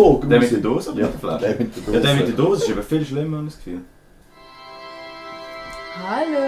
[0.00, 1.44] Talk Der mit der Dose oder Ja, mit der Flasche?
[1.44, 1.92] der mit der Dose.
[1.92, 3.80] Ja, der mit der Dose ist eben viel schlimmer, habe ich das Gefühl.
[6.08, 6.46] Hallo,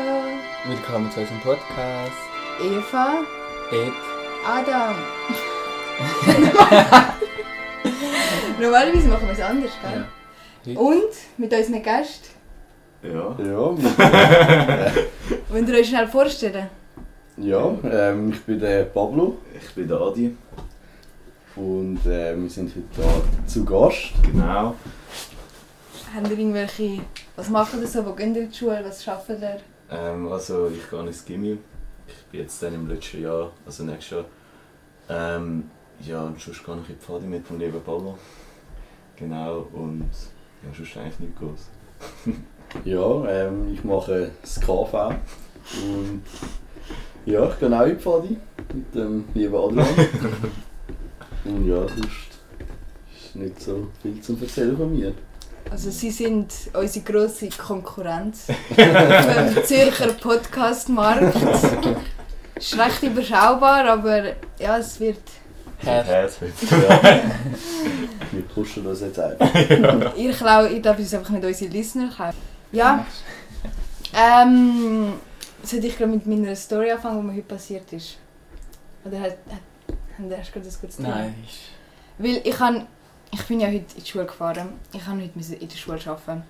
[0.69, 2.23] Willkommen zu unserem Podcast.
[2.63, 3.21] Eva,
[3.71, 3.93] Ed.
[4.47, 4.95] Adam.
[8.61, 10.07] Normalerweise machen wir es anders, gell?
[10.73, 10.81] Ja.
[10.81, 12.29] Und mit unseren Gästen.
[13.03, 13.37] Ja.
[13.39, 13.77] Ja,
[15.51, 16.69] Wollt ihr euch schnell vorstellen?
[17.37, 20.37] ja ähm, ich bin der Pablo Ich bin der Adi.
[21.57, 24.13] Und äh, wir sind heute da zu Gast.
[24.23, 24.75] Genau.
[26.15, 27.01] Habt ihr irgendwelche...
[27.37, 28.05] Was macht ihr so?
[28.05, 28.83] Wo geht ihr in die Schule?
[28.85, 29.61] Was arbeitet ihr?
[29.91, 31.59] Ähm, also ich gehe ins Gimmi.
[32.07, 34.25] Ich bin jetzt dann im letzten Jahr, also nächstes Jahr.
[35.09, 35.71] Ähm,
[36.01, 38.19] ja, und sonst gehe ich in die Pfade mit dem lieben Pablo.
[39.17, 40.11] Genau, und
[40.63, 41.69] ja, sonst eigentlich nicht groß.
[42.87, 45.15] Ja, ähm, ich mache das KV
[45.85, 46.23] und
[47.27, 48.37] ja, ich gehe auch in die Pfadi
[48.73, 49.87] mit dem lieben Adrian.
[51.45, 52.33] und ja, sonst
[53.15, 55.13] ist nicht so viel zu erzählen von mir.
[55.71, 61.35] Also sie sind unsere grosse Konkurrenz im Zürcher Podcastmarkt.
[62.57, 64.25] Ist recht überschaubar, aber
[64.59, 65.19] ja, es wird...
[65.83, 66.05] Ja.
[68.31, 69.51] wir pushen das jetzt einfach.
[70.17, 72.37] Ihr, klau, ich darf uns einfach nicht unsere Listener kaufen.
[72.71, 73.05] Ja.
[74.15, 75.15] Ähm,
[75.63, 78.19] sollte ich gerade mit meiner Story anfangen, was mir heute passiert ist?
[79.05, 79.59] Oder hat, hat,
[80.19, 81.09] hast du ein gutes Thema?
[81.09, 81.35] Nein.
[82.19, 82.87] Weil ich kann,
[83.31, 84.69] ich bin ja heute in die Schule gefahren.
[84.93, 86.43] Ich kann heute in der Schule arbeiten.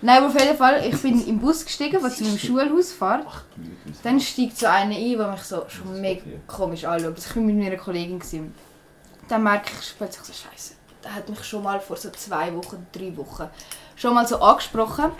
[0.00, 3.26] Nein, aber auf jeden Fall, ich bin im Bus gestiegen, der zu meinem Schulhaus fährt.
[4.02, 7.14] Dann steigt so einer ein, der mich so schon mega komisch anschaut.
[7.16, 8.18] Also ich war mit meiner Kollegin.
[8.18, 8.54] Gewesen.
[9.28, 10.74] Dann merke ich plötzlich so, Scheiße.
[11.02, 13.48] Der hat mich schon mal vor so zwei Wochen, drei Wochen
[13.96, 15.10] schon mal so angesprochen.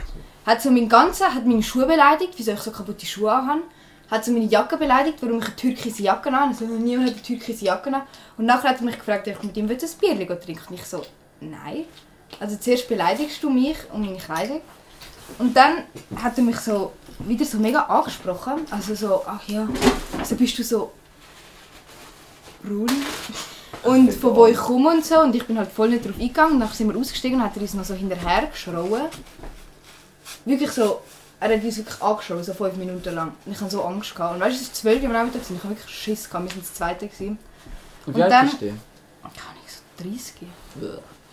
[0.47, 3.63] Hat so mein ganzen, hat meine Schuhe beleidigt, wieso ich so kaputte Schuhe habe.
[4.11, 6.49] Hat so meine Jacke beleidigt, warum ich eine türkise Jacke habe.
[6.49, 8.03] Also niemand hat eine türkise Jacke an.
[8.37, 10.85] Und nachher hat er mich gefragt, ob ich mit ihm ein Bier trinken Und ich
[10.85, 11.05] so,
[11.41, 11.85] nein.
[12.41, 14.63] Also zuerst beleidigst du mich und meine Kleidung.
[15.39, 15.85] Und dann
[16.17, 18.67] hat er mich so wieder so mega angesprochen.
[18.71, 19.69] Also so, ach ja,
[20.25, 20.93] so bist du so
[22.63, 22.91] braun.
[23.83, 25.21] Und von wo ich komme und so.
[25.21, 26.59] Und ich bin halt voll nicht drauf eingegangen.
[26.59, 29.03] Dann sind wir ausgestiegen und hat er uns noch so hinterher geschrauen.
[30.45, 31.01] Wirklich so,
[31.41, 33.33] er hat uns wirklich angeschaut, so fünf Minuten lang.
[33.45, 34.15] Und ich hatte so Angst.
[34.15, 34.35] Gehabt.
[34.35, 36.29] Und weißt du, es war zwölf am Nachmittag, ich hatte wirklich Schiss.
[36.29, 36.45] Gehabt.
[36.45, 37.07] Wir waren das Zweite.
[37.09, 37.39] Gewesen.
[38.07, 38.67] Und Und wie alt dann- bist du?
[38.67, 38.79] Keine
[39.51, 40.33] Ahnung, so 30.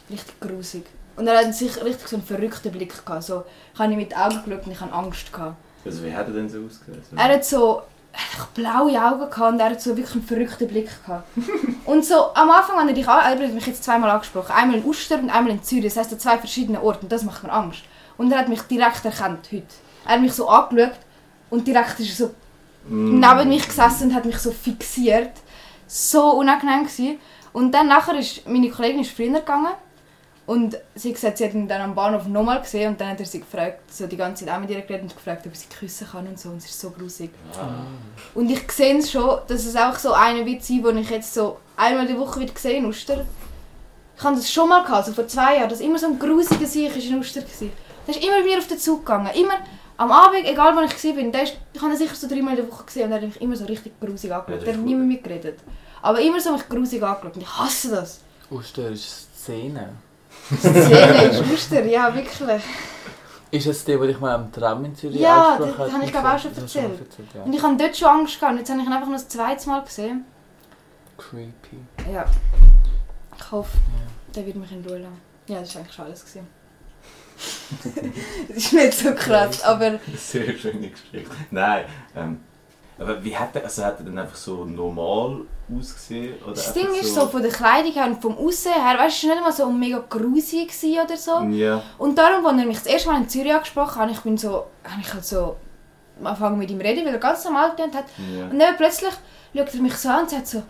[0.10, 0.86] Richtig grusig.
[1.16, 3.24] Und er hat sich richtig so einen verrückten Blick gehabt.
[3.24, 3.44] So,
[3.74, 5.32] ich habe ihm mit den Augen geschaut und ich hatte Angst.
[5.34, 5.56] Gehabt.
[5.86, 7.02] Also wie hat er denn so ausgesehen?
[7.16, 10.68] Er hat so er hat blaue Augen gehabt und er hat so wirklich einen verrückten
[10.68, 11.28] Blick gehabt.
[11.86, 14.78] und so am Anfang, wenn er dich an, er hat mich jetzt zweimal angesprochen, einmal
[14.78, 17.44] in Uster und einmal in Zürich, das heisst an zwei verschiedenen Orten und das macht
[17.44, 17.82] mir Angst.
[18.18, 19.66] Und er hat mich direkt erkannt heute.
[20.06, 20.94] Er hat mich so angeschaut
[21.50, 22.34] und direkt ist er so
[22.88, 23.20] Mm.
[23.20, 25.32] neben mich gesessen und hat mich so fixiert.
[25.88, 27.20] So unangenehm gewesen.
[27.54, 29.74] Und dann nachher ist meine Kollegin ist früher gegangen
[30.46, 33.20] und sie hat gesagt, sie hat ihn dann am Bahnhof nochmal gesehen und dann hat
[33.20, 35.68] er sie gefragt, so die ganze Zeit auch mit ihr geredet und gefragt, ob sie
[35.68, 37.32] küssen kann und so und es ist so grusig.
[37.54, 37.86] Ah.
[38.34, 41.34] Und ich sehe es schon, dass es auch so einer wird sein, den ich jetzt
[41.34, 43.26] so einmal die Woche wieder gesehen in Uster.
[44.18, 46.66] Ich hatte das schon mal, gehabt, so vor zwei Jahren, dass immer so ein grusiger
[46.66, 47.70] Sieg in Uster war.
[48.08, 49.32] Der ist immer mit mir auf den Zug gegangen.
[49.34, 49.56] Immer
[49.98, 52.64] am Abend, egal wo ich war, der ist, ich habe ihn sicher so dreimal in
[52.64, 54.60] der Woche gesehen und er hat mich immer so richtig grusig Ja, angeschaut.
[54.60, 55.60] das der hat nie mit mir geredet.
[56.02, 58.20] Aber immer so mich grusig angeschaut und ich hasse das.
[58.52, 59.90] Uster ist Szene.
[60.60, 62.62] Szene ist Uster, ja wirklich.
[63.52, 66.30] Ist es die, die dich mal am Tram in Zürich Ja, das habe ich glaube
[66.30, 67.00] auch schon du mal erzählt.
[67.34, 67.44] ja.
[67.44, 69.28] Und ich hatte dort schon Angst gehabt und jetzt habe ich ihn einfach noch das
[69.30, 70.26] zweite Mal gesehen.
[71.18, 71.78] Creepy.
[72.12, 72.26] Ja.
[73.38, 73.78] Ich hoffe,
[74.36, 75.22] der wird mich in Ruhe lassen.
[75.48, 76.22] Ja, das war eigentlich schon alles.
[76.22, 76.48] Gewesen.
[78.48, 81.32] das ist nicht so krass, aber Sehr schöne Geschichte.
[81.52, 81.86] Nein.
[82.16, 82.40] Ähm,
[82.98, 85.42] aber wie hat er, also hat er dann einfach so normal
[85.76, 86.36] ausgesehen?
[86.44, 89.28] Oder das Ding ist so von der Kleidung her und vom Aussehen her, weißt du,
[89.28, 90.72] es war nicht mal so mega grusig
[91.04, 91.42] oder so.
[91.50, 91.82] Ja.
[91.98, 94.68] Und darum, als er mich das erste Mal in Zürich angesprochen hat, ich bin so,
[94.86, 95.58] habe ich halt so
[96.24, 98.06] angefangen mit ihm zu reden, weil er ganz normal getönt hat.
[98.18, 98.46] ja.
[98.46, 99.14] Und dann plötzlich
[99.54, 100.64] schaut er mich so an und sagt so,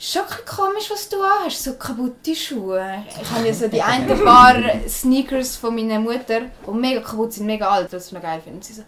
[0.00, 3.04] schon ein komisch, was du anhast, so kaputte Schuhe.
[3.20, 4.56] Ich habe ja so die ein paar
[4.88, 8.56] Sneakers von meiner Mutter, die mega kaputt sind, mega alt, was ich noch geil finde.
[8.56, 8.82] Und sie so,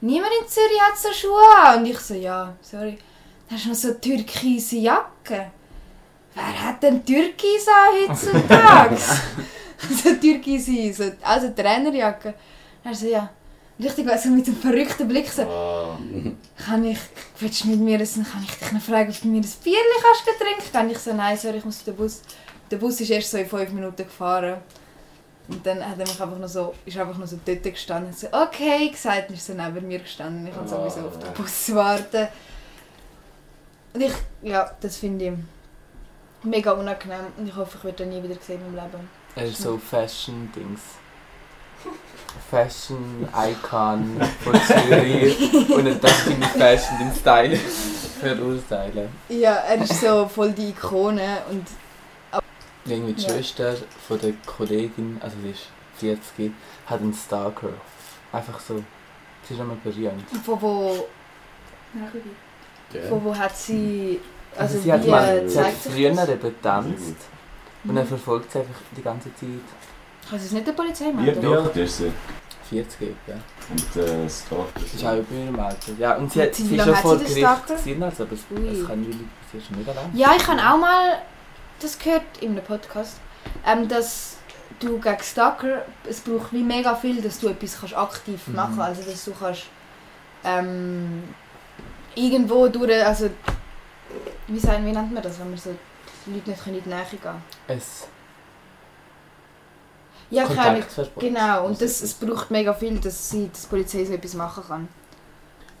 [0.00, 1.78] niemand in Zürich hat so Schuhe an.
[1.78, 2.98] Und ich so, ja, sorry.
[3.48, 5.52] Dann hast du noch so türkise Jacke.
[6.34, 8.96] Wer hat denn Türkis an heutzutage?
[10.02, 12.34] so türkise, so, also Trainerjacke.
[12.82, 13.30] Dann so, ja.
[13.80, 15.96] Richtig, also mit einem verrückten Blick so, Ah.
[16.56, 16.98] kann ich,
[17.38, 20.02] willst du mit mir ein, kann ich dich noch fragen, ob du mir ein Bierchen
[20.02, 20.72] kannst trinken?
[20.72, 22.22] Kann ich so, nein, sorry, ich muss auf den Bus.
[22.70, 24.56] Der Bus ist erst so in fünf Minuten gefahren.
[25.48, 28.18] Und dann hat er mich einfach noch so, ist einfach noch so dort gestanden und
[28.18, 30.46] so, okay, gesagt, und ist so neben mir gestanden.
[30.46, 32.28] Ich kann sowieso auf den Bus warten.
[33.94, 35.32] Und ich, ja, das finde ich,
[36.44, 39.08] Mega unangenehm und ich hoffe, ich werde ihn nie wieder sehen im Leben.
[39.34, 40.80] Er ist so Fashion-Dings.
[42.50, 45.70] Fashion-Icon von Zürich.
[45.70, 47.56] Und er darf seine Fashion im Style
[48.20, 49.08] verurteilen.
[49.28, 51.66] Ja, er ist so voll die Ikone und
[52.84, 53.28] Irgendwie die Ja.
[53.34, 53.74] Schwester
[54.06, 55.66] von der Kollegin, also sie ist
[55.98, 56.52] 40,
[56.86, 57.70] hat einen Stalker.
[58.32, 58.82] Einfach so.
[59.46, 60.24] Sie ist immer berühmt.
[60.44, 61.06] von wo...
[63.08, 64.20] Von wo hat sie...
[64.56, 66.28] Also, Also, sie hat, mal, sie hat früher das?
[66.30, 67.16] eben getanzt
[67.84, 69.48] und er verfolgt sie einfach die ganze Zeit.
[70.28, 71.42] Kann sie es nicht der Polizei melden?
[71.42, 72.12] wie alt ist sie?
[72.68, 73.34] 40, ja.
[73.70, 74.66] Und äh, Stalker.
[74.74, 75.92] Das ist auch über ihrem Alter.
[75.98, 78.40] Ja, und sie, hat, sie lange ist schon sie vor Gericht gewesen, also, aber es,
[78.80, 79.04] es kann
[79.52, 80.10] sie ist schon mega lang.
[80.12, 81.18] Ja, ich habe auch mal
[81.80, 83.16] das gehört in einem Podcast,
[83.66, 84.36] ähm, dass
[84.80, 88.54] du gegen Stalker, es braucht wie mega viel, dass du etwas kannst aktiv Mhm.
[88.54, 88.98] machen kannst.
[89.00, 89.62] Also dass du kannst
[90.44, 91.24] ähm,
[92.14, 93.30] irgendwo durch, also
[94.46, 95.74] wie, sagen, wie nennt man das, wenn man so
[96.26, 97.42] die Leute nicht in die Nähe gehen?
[97.66, 98.06] Es
[100.30, 100.56] Ja, Ahnung.
[100.56, 101.20] Kontaktverbot.
[101.22, 104.62] Genau, und das, es braucht mega viel, dass, sie, dass die Polizei so etwas machen
[104.66, 104.88] kann.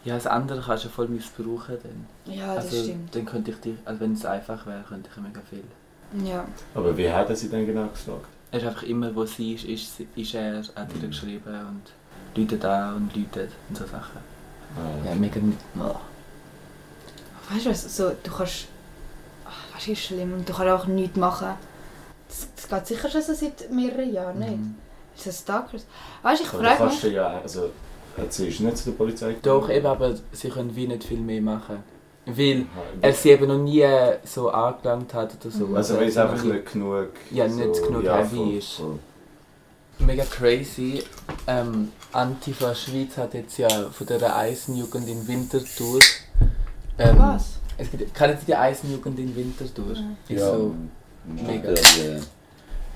[0.04, 2.34] Ja, das andere kannst du ja voll missbrauchen dann.
[2.34, 3.14] Ja, das also, stimmt.
[3.14, 5.64] dann könnte ich dich, also wenn es einfach wäre, könnte ich ja mega viel.
[6.26, 6.44] Ja.
[6.74, 8.26] Aber wie hat er sie denn genau gestalkt?
[8.50, 11.82] Er ist einfach immer, wo sie ist, ist, ist er, hat ihr geschrieben und
[12.34, 14.18] läutet an und läutet und so Sachen.
[14.76, 15.58] Ah, Ja, mega nicht.
[15.78, 15.94] Oh.
[17.52, 18.68] Weißt du was, so, du kannst.
[19.46, 21.48] Ach, weißt du, ist schlimm und du kannst auch nichts machen.
[22.68, 24.56] Das, geht sicher schon so seit mehreren Jahren, nicht?
[24.56, 24.74] Mhm.
[25.16, 25.86] Ist das Stalkers?
[26.22, 27.00] Weißt du, ich frage mich.
[27.00, 27.70] du ja, also,
[28.16, 29.36] erzählst du nicht zu der Polizei?
[29.42, 31.82] Doch, eben, aber sie können wie nicht viel mehr machen.
[32.26, 32.66] Weil
[33.00, 33.86] er sie eben noch nie
[34.24, 35.66] so angelangt hat oder so.
[35.66, 35.76] Mhm.
[35.76, 37.08] Also, weil es er einfach noch nicht genug.
[37.30, 38.72] Ja, nicht genug heavy voll, ist.
[38.74, 38.98] voll.
[40.00, 41.02] Mega crazy.
[41.46, 46.00] Ähm, Antifa Schweiz hat jetzt ja von der Eisenjugend in Winterthur.
[46.98, 47.58] Ähm, Was?
[47.76, 49.86] Es gibt, kennen Sie die Eisenjugend in Winterthur?
[49.86, 50.16] Mhm.
[50.28, 50.46] Ist Ja.
[50.46, 50.74] so,
[51.24, 51.72] Mega.
[51.72, 52.20] Der äh,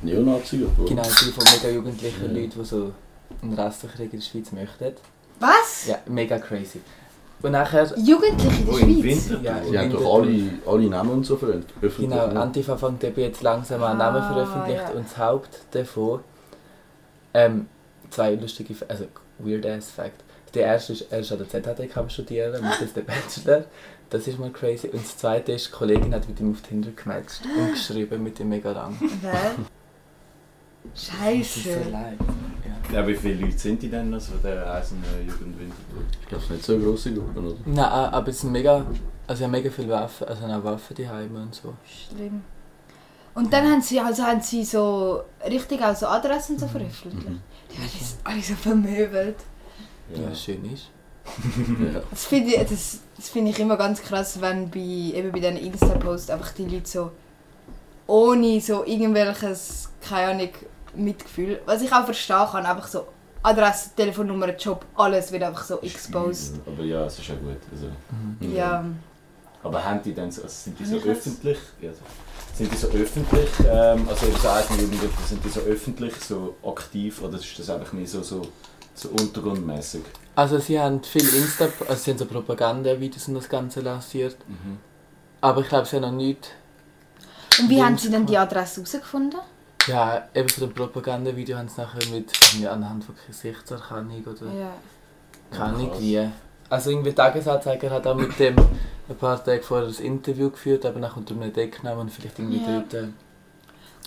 [0.02, 0.88] Neonazi oder?
[0.88, 2.40] genau, die von mega jugendlichen Ja.
[2.40, 2.92] Leuten, die so
[3.42, 4.92] einen Rassenkrieg in der Schweiz möchten.
[5.40, 5.86] Was?
[5.86, 6.80] Ja, mega crazy.
[7.42, 9.04] Und nachher, Jugendliche in Wo der in Schweiz?
[9.30, 9.40] Winterthur?
[9.42, 11.96] Ja, Die haben doch alle, alle Namen und so veröffentlicht.
[11.98, 14.90] genau, Antifa fängt eben jetzt langsam an, Namen Ah, veröffentlicht ja.
[14.90, 16.20] und das Haupt davon,
[17.34, 17.66] ähm,
[18.10, 19.06] zwei lustige, also
[19.38, 20.22] weird ass Fact.
[20.54, 23.64] Der erste ist, er ist an der ZHDK am studieren, macht jetzt den Bachelor.
[24.10, 24.88] Das ist mal crazy.
[24.88, 28.38] Und das zweite ist, die Kollegin hat mit ihm auf Tinder gematcht und geschrieben mit
[28.38, 28.94] ihm mega lang.
[29.00, 29.62] Hä?
[30.84, 31.70] Das Scheiße.
[31.90, 32.12] Ja.
[32.92, 36.02] Ja, wie viele Leute sind die denn, also der Eisenjugend Winterthur?
[36.20, 37.56] Ich glaube, es sind nicht so grosse Gruppen, oder?
[37.64, 38.84] Nein, aber es sind mega,
[39.26, 41.72] also sie haben mega viele Waffen, also haben auch Waffen daheim und so.
[41.86, 42.42] Schlimm.
[43.34, 47.28] Und dann haben sie, also haben sie so richtig auch so Adressen so veröffentlicht.
[47.28, 47.40] Mhm.
[47.70, 49.36] Die werden jetzt alle so vermöbelt.
[50.14, 50.90] Ja, was schön ist.
[51.94, 52.02] Ja.
[52.10, 55.56] Das finde ich, das, das find ich immer ganz krass, wenn bei, eben bei diesen
[55.56, 57.12] Insta-Posts einfach die Leute so
[58.12, 60.50] ohne so irgendwelches, keine Ahnung,
[60.94, 63.06] Mitgefühl, was ich auch verstehen kann, einfach so
[63.42, 66.56] Adresse, Telefonnummer, Job, alles wird einfach so exposed.
[66.66, 67.56] Aber ja, es ist ja gut.
[67.72, 67.86] Also.
[67.86, 68.54] Mhm.
[68.54, 68.84] Ja,
[69.62, 71.58] Aber haben die dann so, also sind die so öffentlich?
[72.54, 77.38] Sind die so öffentlich, ähm, also so Eisenjugendliche, sind die so öffentlich, so aktiv oder
[77.38, 78.42] ist das einfach mehr so, so,
[78.94, 80.02] so untergrundmäßig?
[80.36, 84.36] Also sie haben viel Insta, also sie haben so Propagandavideos und das Ganze lanciert.
[84.46, 84.78] Mhm.
[85.40, 86.50] Aber ich glaube, sie haben noch nicht.
[87.60, 89.40] Und wie haben sie denn die Adresse herausgefunden?
[89.86, 95.60] Ja, eben von dem Propagandavideo haben sie nachher mit irgendwie anhand von Gesichtserkennung oder Ja.
[95.64, 96.00] Ahnung Krass.
[96.00, 96.28] wie.
[96.70, 98.56] Also irgendwie Tagesanzeiger hat auch mit dem
[99.08, 102.62] ein paar Tage vorher ein Interview geführt, aber nachher unter einem Decknamen und vielleicht irgendwie
[102.64, 102.78] Ja.
[102.80, 102.94] dort.
[102.94, 103.08] äh,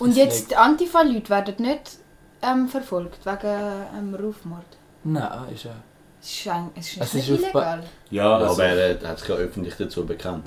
[0.00, 1.98] Und Das jetzt die Antifa-Leute werden nicht
[2.42, 3.62] ähm, verfolgt wegen
[3.98, 4.64] ähm, Rufmord.
[5.04, 5.72] Nein, ist ja.
[6.20, 7.84] Es ist, ein- es ist Es ist illegal.
[8.10, 10.46] Ja, Ja, also, aber er hat sich ja öffentlich dazu bekannt.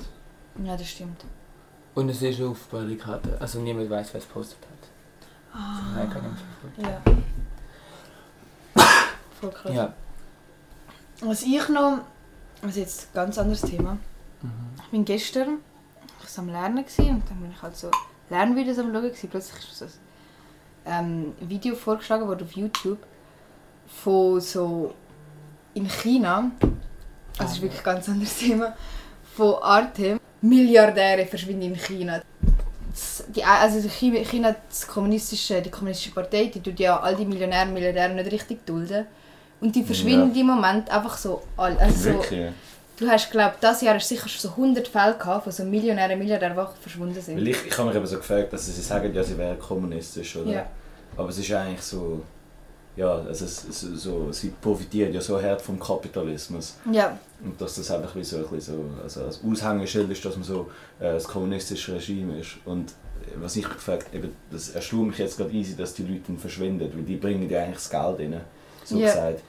[0.64, 1.24] Ja, das stimmt.
[1.94, 3.38] Und es ist auf Barrikaden.
[3.40, 5.60] Also niemand weiß, wer es gepostet hat.
[5.60, 6.06] Ah.
[6.06, 6.36] Kann
[6.76, 7.00] ich nicht Ja.
[9.40, 9.74] Voll krass.
[9.74, 9.94] Ja.
[11.22, 11.98] Was ich noch,
[12.62, 13.94] also jetzt ein ganz anderes Thema.
[14.42, 14.50] Mhm.
[14.84, 15.58] Ich bin gestern
[16.30, 17.90] ich war am Lernen gewesen, und dann bin ich halt so
[18.28, 19.02] Lernvideos am Schauen.
[19.02, 19.28] gewesen.
[19.30, 19.84] Plötzlich ist so
[20.84, 22.98] ein ähm, Video vorgeschlagen worden auf YouTube
[23.86, 24.94] von so
[25.74, 26.72] in China, also
[27.38, 28.76] das ist wirklich ein ganz anderes Thema,
[29.34, 30.20] von Artem.
[30.42, 32.20] Milliardäre verschwinden in China.
[32.90, 37.24] Das- Die, also China, China das kommunistische, die kommunistische Partei, die tut ja all die
[37.24, 39.06] Millionäre und Milliardäre nicht richtig dulden.
[39.60, 41.76] Und die verschwinden im Moment einfach so all.
[41.78, 42.22] Also so.
[42.98, 45.64] Du hast, glaube ich, dieses Jahr hast sicher schon so 100 Fälle gehabt, von so
[45.64, 47.36] Millionären, Milliardären, die einfach verschwunden sind.
[47.36, 50.36] Weil ich, ich habe mich eben so gefragt, dass sie sagen, ja, sie wären kommunistisch,
[50.36, 50.50] oder?
[50.50, 50.66] Ja.
[51.16, 52.22] Aber es ist eigentlich so,
[52.96, 56.76] ja, also es, es, so, sie profitieren ja so hart vom Kapitalismus.
[56.90, 60.34] Ja, Und dass das einfach wie so ein bisschen so, also als Aushängeschild ist, dass
[60.36, 62.56] man so äh, das kommunistische Regime ist.
[62.64, 62.92] Und
[63.36, 66.90] was ich gefragt eben, das erstaunt mich jetzt gerade easy, dass die Leute dann verschwinden,
[66.94, 68.40] weil die bringen ja eigentlich das Geld rein,
[68.84, 69.06] so Ja.
[69.06, 69.42] gesagt.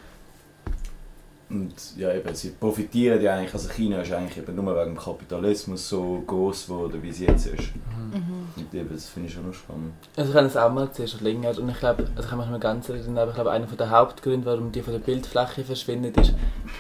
[1.51, 4.98] Und ja, eben, sie profitieren ja eigentlich, also China ist eigentlich eben nur wegen dem
[4.98, 7.75] Kapitalismus so groß geworden, wie es jetzt ist.
[7.75, 8.48] mhm.
[8.55, 9.93] Und eben, das finde ich schon noch spannend.
[10.15, 11.50] Also ich habe es auch mal gesehen, schon länger.
[11.58, 13.65] Und ich glaube, also ich kann mich nicht mehr ganz erinnern, aber ich glaube, einer
[13.65, 16.34] der Hauptgründe, warum die von der Bildfläche verschwindet, ist,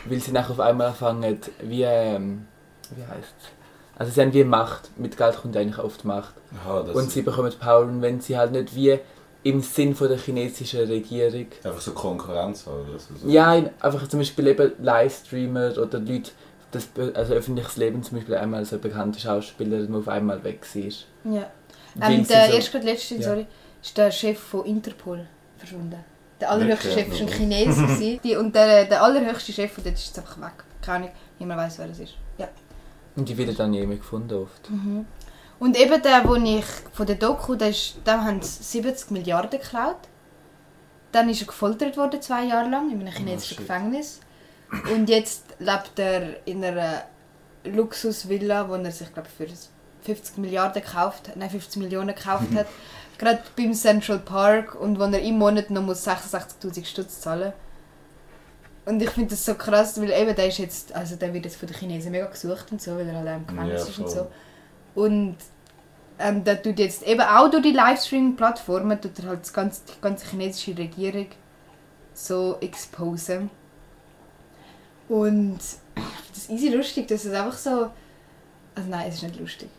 [0.05, 2.45] weil sie nachher auf einmal anfangen, wie, ähm,
[2.95, 3.47] wie heisst es?
[3.97, 4.97] Also sie haben wie Macht.
[4.97, 6.33] Mit Geld kommt eigentlich oft Macht.
[6.63, 8.99] Aha, das Und sie bekommen Power, und wenn sie halt nicht wie
[9.43, 12.85] im Sinn von der chinesischen Regierung einfach so Konkurrenz haben.
[12.91, 13.27] Also so.
[13.27, 16.31] Ja, in- einfach zum Beispiel eben Livestreamer oder Leute,
[16.71, 20.61] das, also öffentliches Leben zum Beispiel einmal so eine bekannte Schauspielerin, die auf einmal weg
[20.73, 21.33] war.
[21.33, 21.45] ja.
[22.01, 23.21] Ähm, der so- erst gerade letzte, Ja.
[23.23, 23.45] sorry,
[23.81, 25.97] ist der Chef von Interpol verschwunden.
[26.39, 26.89] Der allerhöchste?
[26.91, 27.81] Chef war ein Chinese.
[27.87, 28.19] gewesen.
[28.23, 30.63] die, und der, der allerhöchste Chef von dort ist jetzt einfach weg.
[30.81, 32.13] Keine Ahnung, niemand weiß, wer das ist.
[32.37, 32.47] Ja.
[33.17, 34.69] Und die wird dann nie mehr gefunden oft.
[34.69, 35.05] Mhm.
[35.61, 39.59] Und eben der, wo ich von der Doku, der ist, dem haben sie 70 Milliarden
[39.59, 39.99] geklaut.
[41.11, 43.67] Dann ist er gefoltert worden, zwei Jahre lang, in einem chinesischen shit.
[43.67, 44.21] Gefängnis.
[44.91, 47.03] Und jetzt lebt er in einer
[47.63, 49.45] Luxusvilla, wo er sich, glaube für
[50.01, 52.65] 50 Milliarden gekauft hat, nein, 50 Millionen gekauft hat.
[53.19, 57.53] Gerade beim Central Park und wo er im Monat noch muss 66'000 Stutz zahlen
[58.85, 61.57] und ich finde das so krass, weil eben der ist jetzt, also der wird jetzt
[61.57, 64.09] von den Chinesen mega gesucht und so, weil er auch im Gefängnis Ja, ist und
[64.09, 64.27] so.
[64.95, 65.37] Und
[66.19, 70.01] ähm, der tut jetzt eben auch durch die Livestream-Plattformen tut er halt das ganze, die
[70.01, 71.27] ganze chinesische Regierung
[72.13, 73.49] so exposen.
[75.09, 75.59] Und
[76.33, 77.89] das easy lustig, dass es einfach so...
[78.73, 79.69] Also nein, es ist nicht lustig.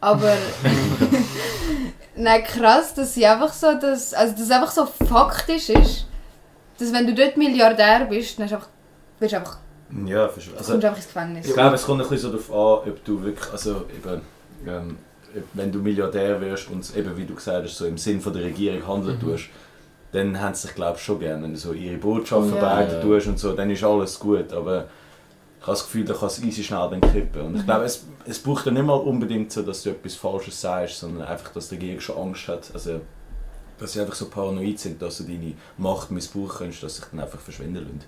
[0.00, 0.36] Aber...
[2.16, 3.74] nein, krass, dass sie einfach so...
[3.74, 6.06] Dass, also dass es einfach so faktisch ist,
[6.78, 8.68] dass wenn du dort Milliardär bist, dann einfach,
[9.18, 9.58] wirst du einfach,
[10.06, 11.46] Ja, also, kommst du einfach ins Gefängnis.
[11.46, 14.22] Ich glaube, es kommt ein bisschen so darauf an, ob du wirklich, also eben,
[14.66, 14.96] ähm,
[15.54, 18.42] wenn du Milliardär wirst und eben, wie du gesagt hast, so im Sinn von der
[18.42, 19.20] Regierung handeln Mhm.
[19.20, 19.44] tust,
[20.12, 22.58] dann haben sie sich, glaube ich, schon gerne, wenn du so ihre Botschaft Ja.
[22.58, 23.00] verbreiten Ja.
[23.02, 24.86] tust und so, dann ist alles gut, aber
[25.60, 27.42] ich habe das Gefühl, da kann es easy schnell dann kippen.
[27.42, 27.66] Und ich Mhm.
[27.66, 31.28] glaube, es, es braucht dann nicht mal unbedingt so, dass du etwas Falsches sagst, sondern
[31.28, 33.00] einfach, dass die Regierung schon Angst hat, also
[33.78, 37.10] dass sie einfach so paranoid sind, dass du deine Macht missbrauchen kannst, dass sie sich
[37.12, 38.00] dann einfach verschwinden lassen.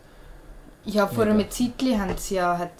[0.85, 1.37] Ja, vor Mega.
[1.38, 2.73] einem Zeitchen haben sie ja, hat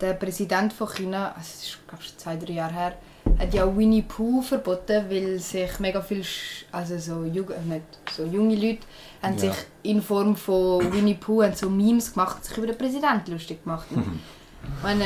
[0.00, 2.92] der Präsident von China, also es ist glaube ich zwei, drei Jahre her,
[3.38, 7.82] hat ja Winnie Pooh verboten, weil sich mega viel, Sch- also so, Jug äh, nicht,
[8.14, 8.80] so junge Leute
[9.22, 9.40] haben Ja.
[9.40, 13.32] sich in Form von Winnie Pooh haben so Memes gemacht und sich über den Präsidenten
[13.32, 13.86] lustig gemacht.
[13.90, 14.20] Und
[14.76, 15.04] ich meine,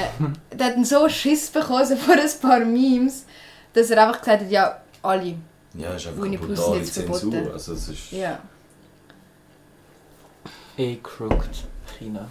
[0.52, 3.24] der hat so Schiss bekommen so vor ein paar Memes,
[3.72, 5.34] dass er einfach gesagt hat, ja, alle.
[5.76, 7.18] Ja, es ist einfach Winnie Pooh sind jetzt Zensur.
[7.18, 7.50] verboten.
[7.52, 8.12] Also es ist...
[8.12, 8.38] Ja.
[10.76, 11.64] Eh crooked
[11.98, 12.28] China.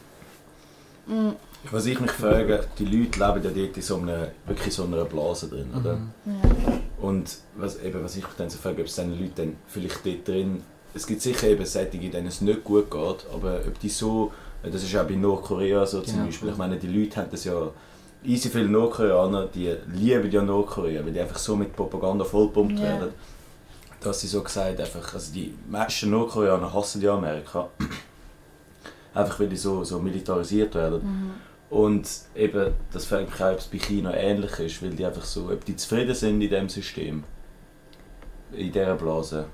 [1.07, 1.31] Mm,
[1.72, 5.05] Was ich mich frage, die Leute leben ja dort in so einer, wirklich so einer
[5.05, 5.95] Blase drin, oder?
[5.95, 6.12] Mhm.
[6.25, 6.79] ja.
[7.01, 10.05] Und was, eben, was ich mich dann so frage, ob es diesen Leuten dann vielleicht
[10.05, 10.63] dort drin...
[10.95, 14.31] Es gibt sicher eben solche, denen es nicht gut geht, aber ob die so...
[14.63, 16.25] Das ist ja auch bei Nordkorea so zum Genau.
[16.27, 16.50] Beispiel.
[16.50, 17.69] Ich meine, die Leute haben das ja...
[18.24, 22.83] Easy viele Nordkoreaner, die lieben ja Nordkorea, weil die einfach so mit Propaganda vollpumpt Ja.
[22.86, 23.10] werden.
[24.00, 25.13] Dass sie so gesagt einfach...
[25.13, 27.67] Also die meisten Nordkoreaner hassen ja Amerika.
[29.13, 31.01] Einfach weil die so, so militarisiert werden.
[31.03, 31.32] Mhm.
[31.70, 35.50] Und eben, das mich auch, ob es bei China ähnlich ist, weil die einfach so,
[35.51, 37.24] ob die zufrieden sind in diesem System,
[38.51, 39.46] in dieser Blase.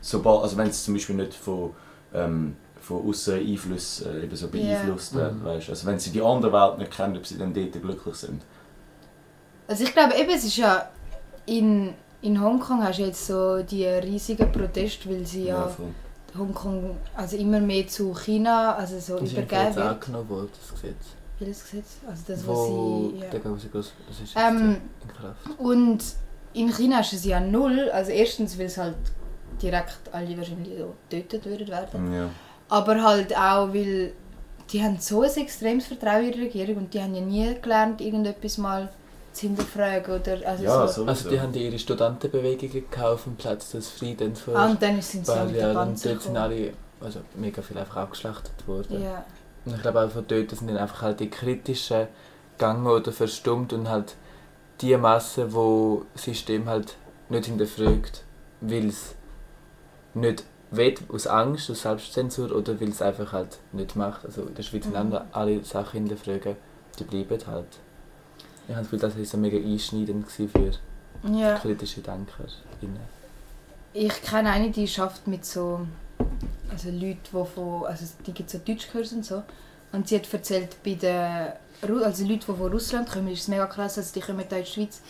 [0.00, 1.72] Sobald, also wenn es zum Beispiel nicht von,
[2.14, 4.50] ähm, von äußeren Einflüssen äh, eben so Ja.
[4.52, 5.44] beeinflusst werden, Mhm.
[5.44, 5.68] weißt?
[5.70, 8.42] Also wenn sie die andere Welt nicht kennen, ob sie dann dort glücklich sind.
[9.66, 10.88] Also ich glaube eben, es ist ja
[11.44, 15.88] in, in Hongkong hast du jetzt so die riesigen Proteste, weil sie ja, voll.
[16.36, 19.86] Hongkong also immer mehr zu China also so Das ist übergeben wird.
[19.86, 20.96] angenommen worden, das Gesetz.
[21.38, 21.86] Welches Gesetz?
[22.08, 23.20] Also das, Wo was sie...
[23.20, 23.50] der Ja.
[24.08, 25.60] das ist Ähm, in Kraft.
[25.60, 25.98] Und
[26.54, 27.90] in China ist es ja null.
[27.90, 28.96] Also erstens, weil es halt
[29.62, 32.12] direkt alle wahrscheinlich so getötet würden werden.
[32.12, 32.30] Ja.
[32.68, 34.12] Aber halt auch, weil
[34.70, 38.00] die haben so ein extremes Vertrauen in ihre Regierung und die haben ja nie gelernt,
[38.00, 38.90] irgendetwas mal
[39.38, 41.04] zu hinterfragen oder also Ja, so.
[41.04, 45.26] Also die haben ihre Studentenbewegungen gekauft am Platz des Friedens vor Ah, und dann sind
[45.26, 45.88] sie paar mit der Jahren.
[45.88, 49.02] Und dort sind alle, also mega viel einfach abgeschlachtet worden.
[49.02, 49.24] Ja.
[49.64, 52.08] Und ich glaube auch von dort sind dann einfach halt die kritischen
[52.52, 54.16] gegangen oder verstummt und halt
[54.80, 56.96] die Masse, wo das System halt
[57.28, 58.24] nicht hinterfragt,
[58.60, 59.14] weil es
[60.14, 64.24] nicht will, aus Angst, aus Selbstzensur oder weil es einfach halt nicht macht.
[64.24, 65.18] Also in der Schweiz mhm.
[65.32, 66.56] alle Sachen hinterfragen,
[66.98, 67.78] die bleiben halt.
[68.68, 70.48] Ich habe das Gefühl, das war so mega einschneidend für
[71.32, 71.58] ja.
[71.58, 72.44] kritische Denker.
[73.94, 75.80] Ich kenne eine, die schafft mit so
[76.70, 79.42] also Leute, die von, also die gibt so Deutschkurs und so.
[79.92, 81.52] Und sie hat erzählt, bei den
[82.04, 84.64] also Leute, die von Russland kommen, ist es mega krass, also die kommen da in
[84.64, 85.00] die Schweiz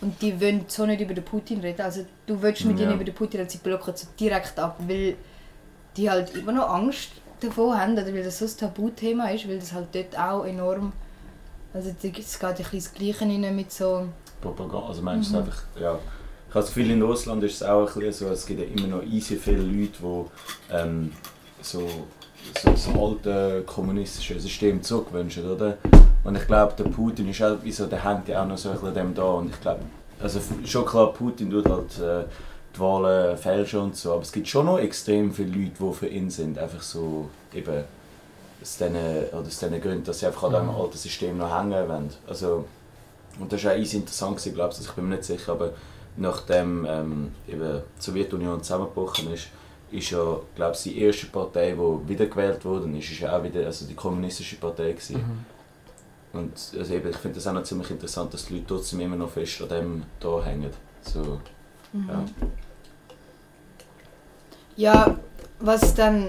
[0.00, 1.82] und die wollen so nicht über den Putin reden.
[1.82, 2.84] Also du willst mit Ja.
[2.84, 5.16] ihnen über den Putin reden, sie blocken so direkt ab, weil
[5.96, 9.58] die halt immer noch Angst davon haben, oder weil das so ein Tabuthema ist, weil
[9.58, 10.92] das halt dort auch enorm,
[11.74, 12.22] also es geht ein
[12.56, 14.06] bisschen das Gleiche rein mit so,
[14.40, 14.86] Propaganda.
[14.88, 15.42] Also meinst du Mhm.
[15.42, 15.98] einfach, ja.
[16.48, 18.66] Ich habe das Gefühl, in Russland ist es auch ein bisschen so, es gibt ja
[18.66, 20.24] immer noch easy viele Leute, die
[20.74, 21.12] ähm,
[21.60, 21.80] so,
[22.62, 25.78] so das alte kommunistische System zurückwünschen, oder?
[26.22, 28.76] Und ich glaube, der Putin ist auch, wieso, der hängt ja auch noch so ein
[28.76, 29.80] bisschen dem da und ich glaube,
[30.22, 32.24] also schon klar, Putin tut halt äh,
[32.74, 36.06] die Wahlen fälschen und so, aber es gibt schon noch extrem viele Leute, die für
[36.06, 37.82] ihn sind, einfach so eben
[38.64, 40.80] aus diesen, oder aus diesen Gründen, dass sie einfach an dem Mhm.
[40.80, 42.10] alten System noch hängen wollen.
[42.26, 42.64] Also,
[43.38, 45.70] und das war auch easy interessant, gewesen, glaubst du, ich bin mir nicht sicher, aber
[46.16, 49.48] nachdem ähm, eben die Sowjetunion zusammengebrochen ist,
[49.90, 53.66] ist ja, glaube ich, die erste Partei, die wiedergewählt wurde, ist, ist ja auch wieder
[53.66, 55.16] also die kommunistische Partei gewesen.
[56.32, 56.38] Mhm.
[56.40, 59.14] Und also eben, ich finde das auch noch ziemlich interessant, dass die Leute trotzdem immer
[59.16, 60.70] noch fest an dem da hängen.
[61.02, 61.38] So,
[61.92, 62.08] Mhm.
[62.08, 62.24] ja.
[64.76, 65.18] Ja,
[65.60, 66.28] was dann,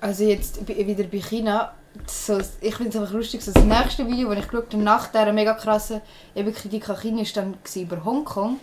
[0.00, 1.74] also jetzt wieder bei China,
[2.06, 5.08] so, ich finde es einfach lustig, so das nächste Video, das ich geschaut habe, nach
[5.08, 6.00] dieser mega krassen
[6.34, 8.60] eben Kritik an China, war dann über Hongkong.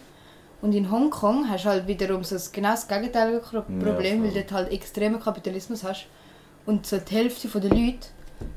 [0.61, 4.23] Und in Hongkong hast du halt wiederum so das genau das gegenteilige Pro- Ja, Problem,
[4.23, 6.07] weil du dort halt extremen Kapitalismus hast.
[6.65, 8.07] Und so die Hälfte der Leute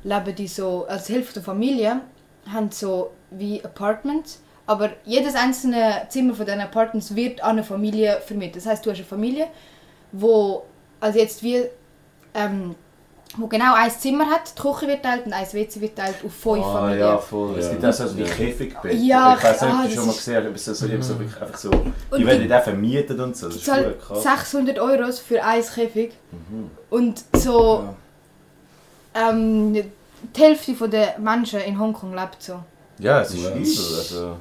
[0.03, 2.01] leben die so, also die Hälfte der Familien
[2.51, 8.21] haben so wie Apartments, aber jedes einzelne Zimmer von diesen Apartments wird an eine Familie
[8.25, 8.57] vermietet.
[8.57, 9.49] Das heißt, du hast eine Familie,
[10.13, 10.65] wo
[11.01, 11.65] also jetzt wie
[12.35, 12.75] ähm,
[13.37, 16.35] wo genau ein Zimmer hat, die Küche wird teilt und ein WC wird teilt auf
[16.35, 16.99] fünf Ah, Familien.
[17.01, 17.59] ja, voll.
[17.59, 18.27] Es gibt auch so wie Ja.
[18.29, 18.95] Käfigbett.
[18.95, 20.87] Ja, ich weiß nicht, ob ah, du das schon mal gesehen hast, aber so, so,
[21.03, 21.21] so, Mhm.
[21.41, 21.71] einfach so.
[21.71, 21.85] Die
[22.19, 23.47] die- werden auch vermietet und so.
[23.47, 24.23] Das Ich ist krass.
[24.25, 26.71] 600 Euro für ein Käfig Mhm.
[26.91, 27.85] und so
[29.15, 29.31] Ja.
[29.31, 29.85] ähm, die
[30.41, 32.61] Hälfte der Menschen in Hongkong lebt so.
[32.99, 33.51] Ja, es ist Ja.
[33.51, 33.61] übel.
[33.99, 34.37] Also,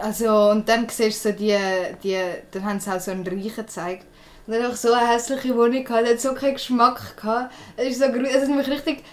[0.00, 1.56] Also, und dann siehst du so die,
[2.02, 2.18] die,
[2.50, 4.04] dann haben sie auch so einen Reichen gezeigt.
[4.48, 7.52] Und er hat auch so eine hässliche Wohnung gehabt, er hat so keinen Geschmack gehabt.
[7.76, 9.04] Es ist so es hat mich richtig...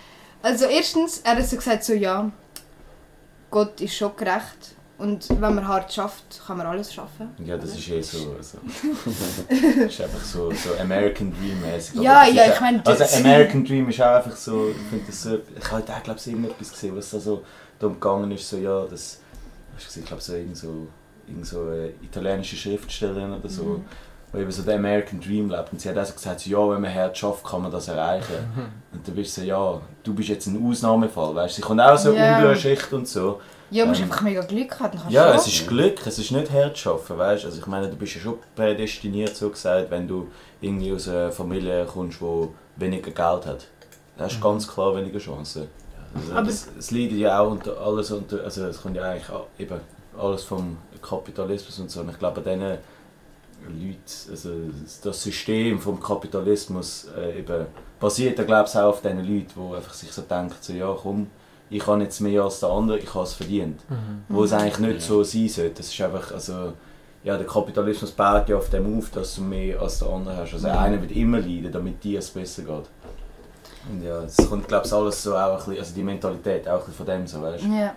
[0.41, 2.31] Also erstens, er hat so gesagt so, ja,
[3.51, 4.75] Gott ist schon gerecht.
[4.97, 7.27] Und wenn man hart schafft, kann man alles schaffen.
[7.43, 8.33] ja, das ist eh so.
[8.37, 8.59] Also.
[9.49, 11.99] das ist einfach so, so American Dream mäßig.
[11.99, 15.35] Ja, ja, ich meine, Also American Dream ist auch einfach so, ich finde das so,
[15.35, 17.43] ich habe da glaube ich irgendetwas gesehen, was da so
[17.77, 19.19] darum gegangen ist, so ja, das,
[19.75, 20.87] hast du gesehen, ich glaube so irgend so,
[21.27, 23.85] irgend so eine italienische Schriftstellerin oder so, Mhm.
[24.33, 26.69] Die eben so den American Dream lebt und sie hat auch so gesagt, so, ja,
[26.69, 28.33] wenn man hart schafft, kann man das erreichen.
[28.91, 31.81] Und dann bist du so, ja, du bist jetzt ein Ausnahmefall, weißt du, sie kommt
[31.81, 32.55] auch so yeah.
[32.55, 33.39] Schicht und so.
[33.71, 36.19] Ja, du musst Ähm, einfach mega Glück haben, dann Ja, du es ist Glück, es
[36.19, 37.47] ist nicht hart schaffen, weißt du?
[37.47, 40.27] Also ich meine, du bist ja schon prädestiniert, so gesagt, wenn du
[40.61, 43.67] irgendwie aus einer Familie kommst, die weniger Geld hat.
[44.17, 45.67] Da hast du ganz klar weniger Chancen.
[46.13, 49.29] Also Aber- das, es leidet ja auch unter alles unter, also es kommt ja eigentlich
[49.57, 49.79] eben
[50.17, 52.01] alles vom Kapitalismus und so.
[52.01, 52.77] Und ich glaube, an diesen
[53.69, 54.49] Leuten, also
[55.03, 57.65] das System vom Kapitalismus äh, eben
[57.99, 61.27] basiert, glaube ich, auch auf diesen Leuten, die einfach sich so denken, so, ja komm,
[61.69, 63.79] ich habe jetzt mehr als der andere, ich habe es verdient.
[63.89, 64.23] Mhm.
[64.29, 64.99] Wo es eigentlich nicht Ja.
[65.01, 65.75] so sein sollte.
[65.77, 66.73] Das ist einfach, also,
[67.23, 70.53] ja, der Kapitalismus baut ja auf dem auf, dass du mehr als der andere hast.
[70.53, 70.79] Also Ja.
[70.79, 72.89] einer wird immer leiden, damit dir es besser geht.
[73.91, 76.73] Und ja, es kommt, glaube ich, alles so auch ein bisschen, also die Mentalität auch
[76.73, 77.67] ein bisschen von dem so, weißt du?
[77.69, 77.95] Ja.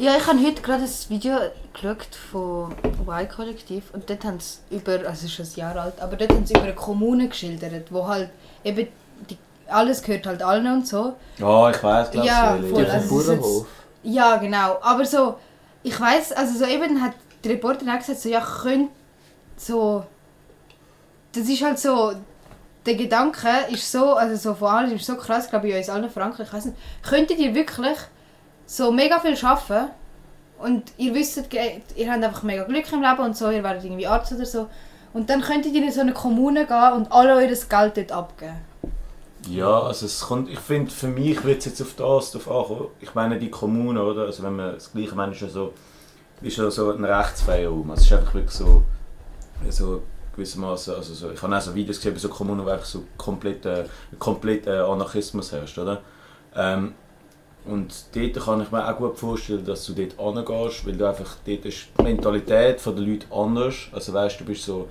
[0.00, 1.36] Ja, ich habe heute gerade ein Video
[1.74, 2.74] geschaut von
[3.06, 6.32] Y-Kollektiv und dort haben sie über, also es ist schon ein Jahr alt, aber dort
[6.32, 8.30] haben sie über eine Kommune geschildert, wo halt
[8.64, 8.88] eben
[9.28, 9.36] die,
[9.66, 11.16] alles gehört halt allen und so.
[11.36, 12.32] Ja, ich weiß, glaube ich.
[12.32, 12.74] Ja, welche.
[12.74, 13.66] voll, Die also Bauernhof.
[14.02, 14.78] Ja, genau.
[14.80, 15.34] Aber so,
[15.82, 17.12] ich weiß, also so eben hat
[17.44, 18.90] die Reporterin auch gesagt, so, ja, könnt
[19.58, 20.06] so,
[21.32, 22.14] das ist halt so,
[22.86, 25.90] der Gedanke ist so, also so von allen ist so krass, glaube ich, in uns
[25.90, 27.98] allen Franken, ich weiß nicht, könntet ihr wirklich
[28.70, 29.90] so mega viel arbeiten
[30.60, 34.06] und ihr wisst, ihr habt einfach mega Glück im Leben und so, ihr werdet irgendwie
[34.06, 34.68] Arzt oder so
[35.12, 38.60] und dann könntet ihr in so eine Kommune gehen und alle euer Geld dort abgeben.
[39.48, 42.90] Ja, also es kommt, ich finde, für mich wird es jetzt auf das drauf ankommen.
[43.00, 44.26] Ich meine, die Kommune, oder?
[44.26, 45.72] Also wenn man das Gleiche ja so,
[46.40, 47.90] ist ja so ein rechtsfreier Raum.
[47.90, 48.82] Also es ist einfach wirklich so,
[49.70, 50.02] so
[50.36, 53.64] gewissermaßen, also so, ich habe auch so Videos gesehen so Kommunen, wo einfach so komplett
[53.64, 56.02] äh, Anarchismus herrscht, oder?
[56.54, 56.94] Ähm,
[57.70, 61.36] und dort kann ich mir auch gut vorstellen, dass du dort hingehst, weil du einfach,
[61.46, 63.74] dort ist die Mentalität der Leute anders.
[63.92, 64.88] Also weißt du, bist so,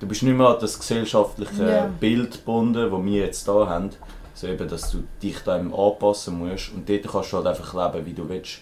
[0.00, 1.90] du bist nicht mehr an das gesellschaftliche Ja.
[2.00, 3.90] Bild gebunden, das wir jetzt hier haben.
[4.32, 8.06] So eben, dass du dich dem anpassen musst und dort kannst du halt einfach leben,
[8.06, 8.60] wie du willst.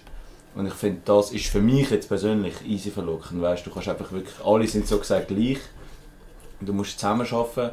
[0.54, 4.12] Und ich finde, das ist für mich jetzt persönlich easy verlockend, weißt du, kannst einfach
[4.12, 5.60] wirklich, alle sind so gesagt gleich.
[6.60, 7.70] Du musst zusammen arbeiten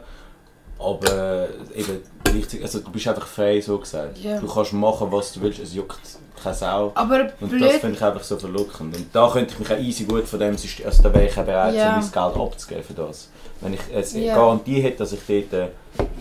[0.79, 2.01] Aber äh, eben,
[2.33, 4.17] richtig, also du bist einfach frei, so gesagt.
[4.19, 4.39] Ja.
[4.39, 5.99] Du kannst machen, was du willst, es juckt
[6.41, 6.91] keine Sau.
[6.95, 8.95] Aber Und das blöd, finde ich einfach so verlockend.
[8.95, 11.37] Und da könnte ich mich auch easy gut von dem System, also da wäre ich
[11.37, 11.95] auch bereit, Ja.
[11.95, 12.15] um mein Geld
[12.47, 13.27] abzugeben für das.
[13.59, 14.35] Wenn ich jetzt Ja.
[14.35, 15.67] Garantie hätte, dass ich dort, äh,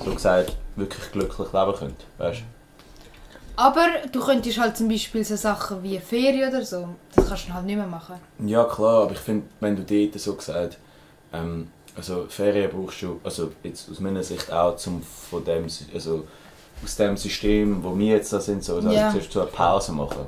[0.04, 2.04] so gesagt, wirklich glücklich leben könnte.
[2.18, 2.42] Weißt
[3.56, 7.54] aber du könntest halt zum Beispiel so Sachen wie Ferien oder so, das kannst du
[7.54, 8.14] halt nicht mehr machen.
[8.46, 10.78] Ja klar, aber ich finde, wenn du dort so gesagt,
[11.32, 11.68] ähm,
[11.98, 16.24] also Ferien brauchst du, also jetzt aus meiner Sicht auch zum von dem, also
[16.82, 19.10] aus dem System, wo wir jetzt da sind, so, also Ja.
[19.10, 20.26] zuerst so eine Pause machen.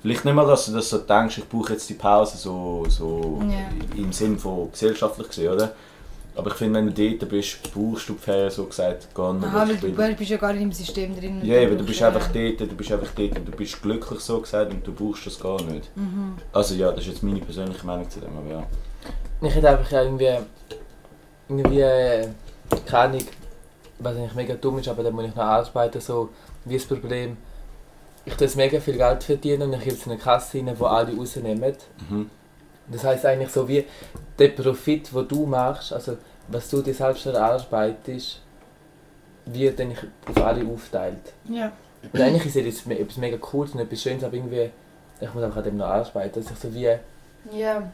[0.00, 3.40] Vielleicht nicht mal, dass du das so denkst, ich brauche jetzt die Pause so, so
[3.42, 4.00] Ja.
[4.02, 5.72] im Sinn von gesellschaftlich gesehen, oder?
[6.36, 9.44] Aber ich finde, wenn du dort bist, brauchst du die Ferien so gesagt gar nicht.
[9.48, 11.44] Aha, weil du bist ja gar nicht im System drin.
[11.44, 14.72] ja, aber du bist einfach dort, du bist einfach dort du bist glücklich so gesagt
[14.72, 15.90] und du brauchst das gar nicht.
[15.96, 16.34] Mhm.
[16.52, 18.66] Also ja, das ist jetzt meine persönliche Meinung zu dem, aber ja.
[19.40, 20.36] Ich hätte einfach ja irgendwie.
[21.48, 21.80] irgendwie.
[21.80, 22.28] äh,
[22.86, 23.26] keine Ahnung,
[23.98, 26.00] was eigentlich mega dumm ist, aber da muss ich noch arbeiten.
[26.00, 26.30] So
[26.64, 27.36] wie das Problem.
[28.24, 30.84] Ich tue mega viel Geld verdienen und ich gebe es in eine Kasse rein, wo
[30.84, 31.74] alle rausnehmen.
[32.10, 32.30] Mhm.
[32.88, 33.84] Das heisst eigentlich so wie
[34.38, 36.16] der Profit, den du machst, also
[36.48, 38.40] was du dir selbst erarbeitest,
[39.46, 39.94] wird dann
[40.26, 41.32] auf alle aufteilt.
[41.48, 41.72] Ja.
[42.12, 44.70] Und eigentlich ist es etwas mega Cooles und etwas Schönes, aber irgendwie,
[45.20, 46.96] ich muss einfach an dem noch arbeiten, dass ich so wie
[47.52, 47.90] Ja.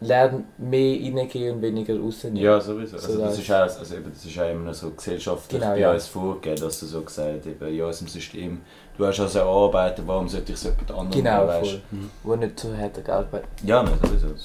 [0.00, 2.38] Lerne, mehr reingehen und weniger rausnehmen.
[2.40, 2.96] Ja, sowieso.
[2.96, 5.72] Also So das, das- ist auch, also eben, das ist auch immer so gesellschaftlich Genau,
[5.72, 5.90] bei ja.
[5.92, 8.62] uns vorgegeben, dass du so gesagt eben, in unserem System,
[8.96, 11.82] du hast also erarbeitet, warum sollte ich es jemand anderem Genau, weisst voll.
[12.22, 13.48] Wo nicht so hart gearbeitet.
[13.62, 13.66] du?
[13.68, 14.28] Ja, nein, sowieso.
[14.28, 14.40] Das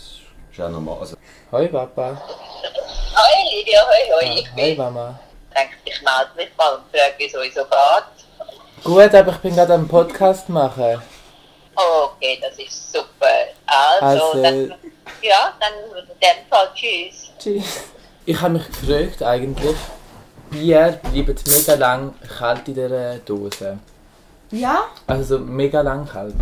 [0.51, 0.97] ist auch normal.
[0.99, 1.15] Also,
[1.51, 2.21] Hoi Papa.
[3.15, 4.77] Hoi Lydia, hoi hoi, ich Hoi bin.
[4.77, 5.19] Mama.
[5.55, 8.83] denke, ich melde mich mal und frage, wie es euch so geht.
[8.83, 10.99] Gut, aber ich bin gerade am Podcast machen.
[11.75, 13.27] Okay, das ist super.
[13.65, 14.73] Also, Also- dann,
[15.23, 17.31] ja, dann in dem Fall tschüss.
[17.39, 17.83] Tschüss.
[18.25, 19.75] Ich habe mich gefragt eigentlich,
[20.49, 23.79] Bier bleibt mega lang kalt in dieser Dose.
[24.51, 24.83] Ja?
[25.07, 26.35] Also so mega lang kalt.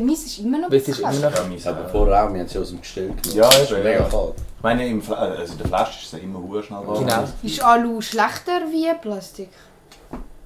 [0.00, 1.16] Meins ist immer noch Weil es ist kalt.
[1.16, 1.36] immer noch...
[1.36, 3.34] ja, mein Aber vorher auch, wir haben sie aus dem Gestell genommen.
[3.34, 4.34] Ja, ist mega kalt.
[4.56, 7.04] Ich meine, im Fla also in der Flasche ist es ja immer hure schnell warm.
[7.04, 7.24] Genau.
[7.42, 9.50] Ist Alu schlechter wie Plastik?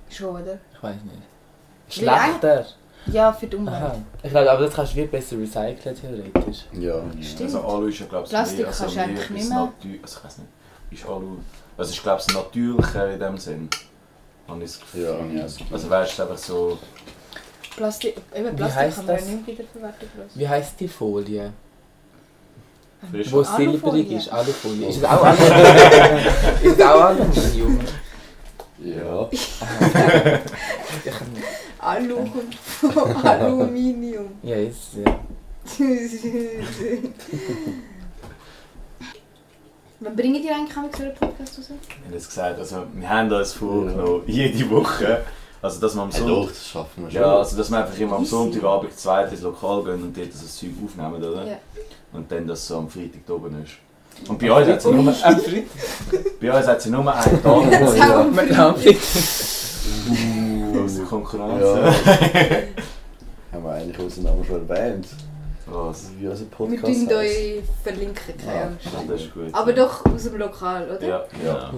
[0.09, 0.59] Schon, oder?
[0.75, 1.23] Ich weiß nicht.
[1.89, 2.67] Schlechter?
[3.07, 3.77] Ja, für die Umwelt.
[3.77, 3.97] Aha.
[4.23, 6.65] Ich glaube, aber das kannst du viel besser recyceln, theoretisch.
[6.73, 7.03] Ja.
[7.21, 7.43] Stimmt.
[7.43, 9.59] Also Alu ist ja glaube ich Plastik mehr, also kannst du eigentlich nicht mehr.
[9.59, 10.49] natür- Also ich weiß nicht,
[11.01, 11.37] ist Alu...
[11.77, 13.69] Also ist glaube ich natürlicher in dem Sinn.
[14.49, 15.03] Habe ich das Gefühl.
[15.35, 15.47] Ja, ja.
[15.73, 16.79] Also weißt du, einfach so...
[17.77, 19.29] Plastik, eben Wie Plastik kann man ja das?
[19.31, 20.09] nicht wiederverwerten.
[20.35, 21.53] Wie heisst die Folie?
[23.11, 23.33] Frisch.
[23.33, 24.89] Wo silberig ist, Alufolie.
[24.89, 26.19] Ist es auch Aluminium?
[26.63, 27.81] ist es auch Aluminium?
[28.83, 29.29] Ja.
[29.31, 29.61] Ich
[31.13, 31.45] kann nicht.
[31.81, 32.27] Alu
[32.81, 34.27] von Aluminium.
[34.43, 35.21] Ja, ist ja.
[40.01, 41.67] Wann bringen die eigentlich einmal so einen Podcast raus?
[41.71, 45.21] Ich habe es gesagt, also wir haben uns vorgenommen, jede Woche,
[45.61, 47.21] also dass wir am Hey, doch, Sonntag, das schaffen wir schon.
[47.21, 48.25] ja, also dass wir einfach immer am.
[48.25, 51.45] Sonntagabend zweit ins Lokal gehen und dort das Zeug aufnehmen, oder?
[51.47, 51.59] Ja.
[52.13, 53.73] Und dann, dass es so am Freitag da oben ist.
[54.29, 55.05] Und bei uns hat sie nur,
[56.41, 58.85] bei uns hat sie nur einen Tag.
[58.85, 58.95] Ja.
[61.01, 61.63] Grosse Konkurrenz.
[61.63, 61.93] Ja.
[63.53, 65.07] haben wir eigentlich unseren Namen schon erwähnt?
[65.67, 66.11] Was?
[66.19, 67.13] Wie unser Wir Podcast tun heisst.
[67.13, 68.67] euch verlinken, keine Ja.
[68.67, 68.87] Angst.
[69.09, 69.55] Das ist gut.
[69.55, 71.07] Aber doch aus dem Lokal, oder?
[71.07, 71.71] Ja, Ja.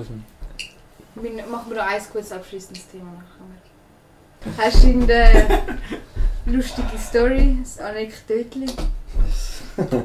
[1.15, 4.65] Wir machen wir noch ein kurz abschließendes Thema nachher.
[4.65, 5.59] Hast du irgendeine
[6.47, 8.65] lustige Story, ein Anekdötchen?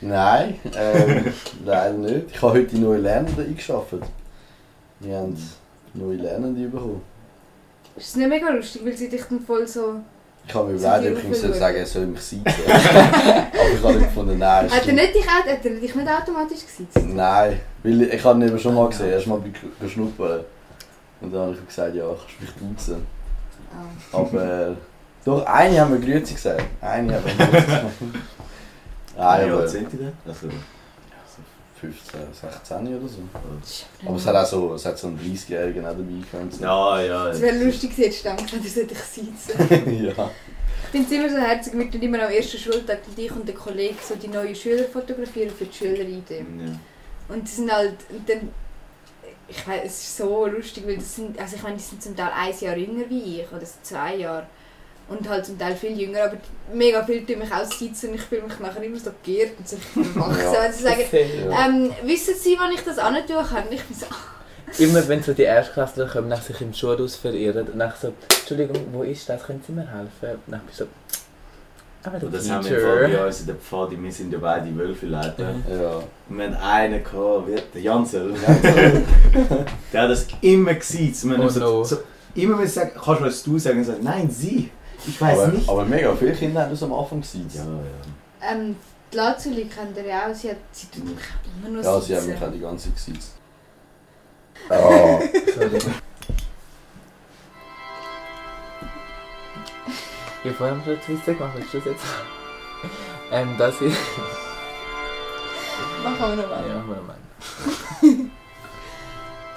[0.00, 1.32] Nein, ähm,
[1.64, 2.26] leider nicht.
[2.32, 3.94] Ich habe heute neue Lernende eingeschafft.
[5.00, 5.36] Wir haben
[5.94, 7.02] neue Lernende bekommen.
[7.96, 10.00] Ist es nicht mega lustig, weil sie dich dann voll so...
[10.48, 12.44] Ich habe mir überlegt, ob ich ihm soll sagen er soll mich sitzen.
[12.46, 14.70] Aber ich habe nicht gefunden, nein.
[14.70, 17.04] Hat er, nicht dich, hat er dich nicht automatisch gesetzt?
[17.04, 19.10] Nein, weil ich habe ihn eben schon mal gesehen.
[19.10, 20.40] Erst mal bei Sch- schnuppern.
[21.20, 23.06] Und dann habe ich gesagt, ja, kannst mich duzen.
[23.72, 24.18] Ah.
[24.18, 24.74] Aber äh,
[25.24, 26.62] doch, eine haben wir Grüezi gesagt.
[26.80, 27.84] Eine haben wir Grüezi gesagt.
[29.18, 30.12] Nein, Wie aber alt sind die denn?
[31.86, 33.18] Also, 15, 16 oder so.
[34.06, 36.60] Aber es hat auch so, es hat so einen 30-Jährigen auch dabei gehabt.
[36.60, 37.28] ja, ja.
[37.30, 40.04] Es wäre lustig gewesen, hättest du gedacht, er sollte dich sitzen.
[40.04, 40.30] ja.
[40.84, 43.46] Ich finde es immer so herzig, wir tun immer am ersten Schultag mit ich und
[43.46, 46.30] der Kollege so die neuen Schüler fotografieren für die Schüler-ID.
[46.30, 46.78] Ja.
[47.28, 48.48] Und die sind halt, und dann,
[49.48, 52.16] ich weiß, es ist so lustig, weil das sind, also ich meine, die sind zum
[52.16, 54.46] Teil ein Jahr jünger wie ich, oder so zwei Jahre.
[55.08, 56.36] Und halt zum Teil viel jünger, aber
[56.74, 59.76] mega viel tun mich aussitzen und ich fühle mich nachher immer so geirrt und so
[60.00, 60.42] erwachsen.
[60.52, 60.60] Ja.
[60.60, 61.00] Also sagen,
[61.48, 61.66] Ja.
[61.66, 63.66] ähm, wissen Sie, wann ich das antun kann?
[63.68, 64.06] Und ich bin so,
[64.82, 68.76] Immer wenn so die Erstklässler kommen, nach sich im Schulhaus verirren und nach so, Entschuldigung,
[68.92, 69.44] wo ist das?
[69.44, 70.40] Können Sie mir helfen?
[70.44, 70.86] Und dann bin ich so,
[72.02, 73.08] Aber das haben wir Teacher.
[73.18, 75.52] bei uns in der Pfadi, wir sind ja beide Wölfeleiter.
[75.52, 75.64] Mhm.
[75.80, 76.02] Ja.
[76.28, 78.34] Und wir haben einen gehabt, wie der Jansel.
[79.92, 81.14] der hat das immer gesehen.
[81.30, 81.84] Wir Oh so, no.
[81.84, 81.98] so,
[82.34, 83.78] immer wenn sagen, kannst du was du sagen?
[83.78, 84.70] Und sagen, nein, sie.
[85.06, 85.68] Ich weiß aber, nicht.
[85.68, 87.48] aber mega viele Kinder haben das am Anfang gesehen.
[87.54, 88.52] ja, ja.
[88.52, 88.76] Ähm,
[89.12, 91.16] die Lazuli kennt ihr ja auch, sie, hat, sie tut mich
[91.60, 92.34] immer nur Ja, sie haben sitzen.
[92.40, 93.18] mich auch die ganze Zeit gesehen.
[94.68, 95.78] Sorry.
[100.44, 102.04] Ich habe vorhin schon einen Twist gemacht, willst du das jetzt?
[103.32, 103.96] ähm, das ist...
[106.04, 106.68] Machen wir nochmal.
[106.68, 107.16] Ja, machen wir nochmal.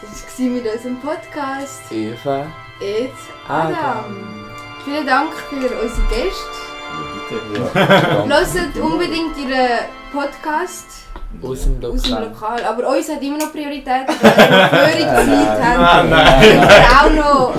[0.01, 1.91] Das war mit unserem Podcast.
[1.91, 2.47] Eva,
[2.79, 3.75] It's Adam.
[3.75, 4.48] Adam.
[4.85, 6.57] Vielen Dank für unsere Gäste.
[7.75, 8.25] ja.
[8.25, 9.67] Hört unbedingt ihren
[10.11, 10.85] Podcast
[11.43, 12.23] Aus dem aus dem Lokal.
[12.23, 12.63] Lokal.
[12.65, 16.09] Aber uns hat immer noch Priorität, weil wir Führung Nein, haben.
[16.09, 16.41] nein.
[16.41, 17.53] Wir auch noch.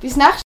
[0.00, 0.42] Bis nächstes